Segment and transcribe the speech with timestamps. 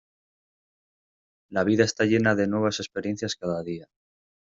[1.49, 3.87] La vida está llena de nuevas experiencias cada día.